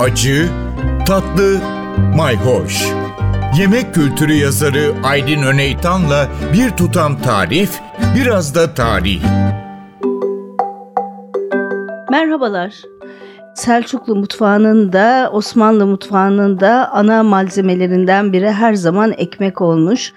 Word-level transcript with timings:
acı, 0.00 0.48
tatlı, 1.06 1.60
mayhoş. 2.16 2.86
Yemek 3.58 3.94
kültürü 3.94 4.32
yazarı 4.32 4.94
Aydın 5.04 5.42
Öneytan'la 5.42 6.28
bir 6.52 6.70
tutam 6.70 7.22
tarif, 7.22 7.80
biraz 8.16 8.54
da 8.54 8.74
tarih. 8.74 9.22
Merhabalar. 12.10 12.74
Selçuklu 13.54 14.16
mutfağının 14.16 14.92
da 14.92 15.30
Osmanlı 15.32 15.86
mutfağının 15.86 16.60
da 16.60 16.92
ana 16.92 17.22
malzemelerinden 17.22 18.32
biri 18.32 18.50
her 18.50 18.74
zaman 18.74 19.12
ekmek 19.12 19.60
olmuş. 19.60 20.12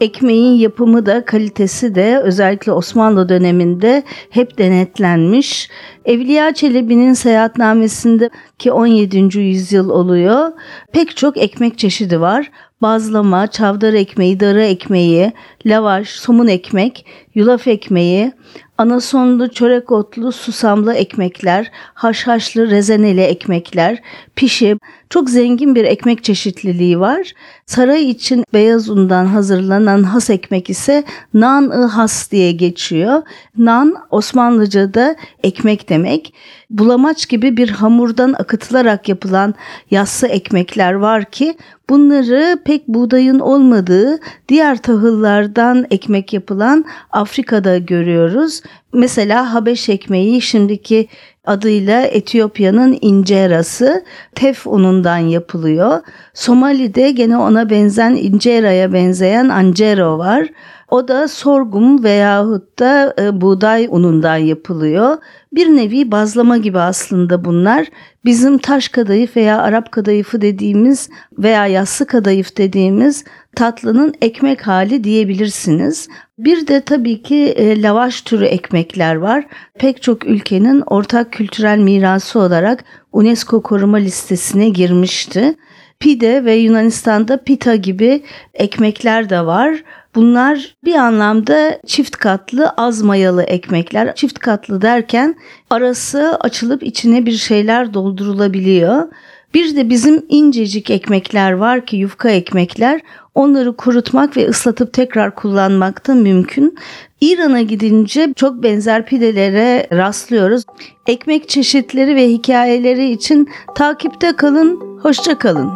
Ekmeğin 0.00 0.58
yapımı 0.58 1.06
da 1.06 1.24
kalitesi 1.24 1.94
de 1.94 2.20
özellikle 2.24 2.72
Osmanlı 2.72 3.28
döneminde 3.28 4.02
hep 4.30 4.58
denetlenmiş. 4.58 5.70
Evliya 6.04 6.54
Çelebi'nin 6.54 7.12
seyahatnamesinde 7.12 8.30
ki 8.58 8.72
17. 8.72 9.38
yüzyıl 9.38 9.90
oluyor 9.90 10.52
pek 10.92 11.16
çok 11.16 11.36
ekmek 11.36 11.78
çeşidi 11.78 12.20
var. 12.20 12.50
Bazlama, 12.82 13.46
çavdar 13.46 13.92
ekmeği, 13.92 14.40
darı 14.40 14.62
ekmeği, 14.62 15.32
lavaş, 15.66 16.08
somun 16.08 16.46
ekmek, 16.46 17.06
yulaf 17.34 17.68
ekmeği, 17.68 18.32
anasonlu, 18.78 19.48
çörek 19.50 19.92
otlu, 19.92 20.32
susamlı 20.32 20.94
ekmekler, 20.94 21.70
haşhaşlı, 21.94 22.70
rezeneli 22.70 23.20
ekmekler, 23.20 24.02
pişi, 24.36 24.76
çok 25.10 25.30
zengin 25.30 25.74
bir 25.74 25.84
ekmek 25.84 26.24
çeşitliliği 26.24 27.00
var. 27.00 27.32
Saray 27.66 28.10
için 28.10 28.44
beyaz 28.54 28.90
undan 28.90 29.26
hazırlanan 29.26 30.02
has 30.02 30.30
ekmek 30.30 30.70
ise 30.70 31.04
nan-ı 31.34 31.84
has 31.84 32.30
diye 32.30 32.52
geçiyor. 32.52 33.22
Nan 33.58 33.96
Osmanlıca'da 34.10 35.16
ekmek 35.42 35.88
demek. 35.88 36.34
Bulamaç 36.70 37.28
gibi 37.28 37.56
bir 37.56 37.68
hamurdan 37.68 38.32
akıtılarak 38.32 39.08
yapılan 39.08 39.54
yassı 39.90 40.26
ekmekler 40.26 40.92
var 40.92 41.30
ki 41.30 41.56
bunları 41.90 42.58
pek 42.72 42.88
buğdayın 42.88 43.38
olmadığı 43.38 44.18
diğer 44.48 44.82
tahıllardan 44.82 45.86
ekmek 45.90 46.32
yapılan 46.32 46.84
Afrika'da 47.10 47.78
görüyoruz. 47.78 48.62
Mesela 48.92 49.54
Habeş 49.54 49.88
ekmeği 49.88 50.42
şimdiki 50.42 51.08
adıyla 51.44 52.02
Etiyopya'nın 52.02 52.98
incerası 53.00 54.04
tef 54.34 54.66
unundan 54.66 55.18
yapılıyor. 55.18 56.00
Somali'de 56.34 57.10
gene 57.10 57.38
ona 57.38 57.70
benzen 57.70 58.14
inceraya 58.14 58.92
benzeyen 58.92 59.48
ancero 59.48 60.18
var. 60.18 60.48
O 60.92 61.08
da 61.08 61.28
sorgum 61.28 62.04
veyahut 62.04 62.78
da 62.78 63.14
e, 63.18 63.40
buğday 63.40 63.86
unundan 63.90 64.36
yapılıyor. 64.36 65.18
Bir 65.52 65.66
nevi 65.66 66.10
bazlama 66.10 66.56
gibi 66.56 66.78
aslında 66.78 67.44
bunlar. 67.44 67.86
Bizim 68.24 68.58
taş 68.58 68.88
kadayıf 68.88 69.36
veya 69.36 69.62
Arap 69.62 69.92
kadayıfı 69.92 70.40
dediğimiz 70.40 71.08
veya 71.38 71.66
yassı 71.66 72.06
kadayıf 72.06 72.56
dediğimiz 72.56 73.24
tatlının 73.56 74.14
ekmek 74.22 74.66
hali 74.66 75.04
diyebilirsiniz. 75.04 76.08
Bir 76.38 76.66
de 76.66 76.80
tabii 76.80 77.22
ki 77.22 77.36
e, 77.36 77.82
lavaş 77.82 78.22
türü 78.22 78.44
ekmekler 78.44 79.14
var. 79.14 79.46
Pek 79.78 80.02
çok 80.02 80.26
ülkenin 80.26 80.82
ortak 80.86 81.32
kültürel 81.32 81.78
mirası 81.78 82.38
olarak 82.38 82.84
UNESCO 83.12 83.62
koruma 83.62 83.96
listesine 83.96 84.68
girmişti. 84.68 85.54
Pide 86.02 86.44
ve 86.44 86.54
Yunanistan'da 86.54 87.36
pita 87.36 87.74
gibi 87.76 88.22
ekmekler 88.54 89.30
de 89.30 89.46
var. 89.46 89.82
Bunlar 90.14 90.74
bir 90.84 90.94
anlamda 90.94 91.78
çift 91.86 92.16
katlı 92.16 92.68
az 92.68 93.02
mayalı 93.02 93.42
ekmekler. 93.42 94.14
Çift 94.14 94.38
katlı 94.38 94.82
derken 94.82 95.34
arası 95.70 96.36
açılıp 96.40 96.82
içine 96.82 97.26
bir 97.26 97.32
şeyler 97.32 97.94
doldurulabiliyor. 97.94 99.08
Bir 99.54 99.76
de 99.76 99.90
bizim 99.90 100.26
incecik 100.28 100.90
ekmekler 100.90 101.52
var 101.52 101.86
ki 101.86 101.96
yufka 101.96 102.30
ekmekler. 102.30 103.00
Onları 103.34 103.76
kurutmak 103.76 104.36
ve 104.36 104.48
ıslatıp 104.48 104.92
tekrar 104.92 105.34
kullanmak 105.34 106.08
da 106.08 106.14
mümkün. 106.14 106.78
İran'a 107.20 107.62
gidince 107.62 108.32
çok 108.36 108.62
benzer 108.62 109.06
pidelere 109.06 109.86
rastlıyoruz. 109.92 110.64
Ekmek 111.06 111.48
çeşitleri 111.48 112.16
ve 112.16 112.28
hikayeleri 112.28 113.10
için 113.10 113.48
takipte 113.74 114.36
kalın, 114.36 114.91
hoşça 115.02 115.38
kalın. 115.38 115.70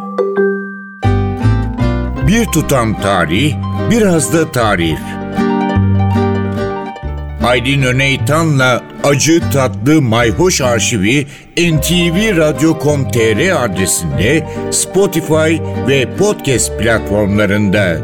Bir 2.27 2.45
tutam 2.45 3.01
tarih, 3.01 3.55
biraz 3.91 4.33
da 4.33 4.51
tarif. 4.51 4.99
Aydın 7.45 7.81
Öneytan'la 7.81 8.83
Acı 9.03 9.41
Tatlı 9.53 10.01
Mayhoş 10.01 10.61
Arşivi 10.61 11.27
ntvradio.com.tr 11.57 13.65
adresinde 13.65 14.47
Spotify 14.71 15.57
ve 15.87 16.15
podcast 16.17 16.79
platformlarında. 16.79 17.97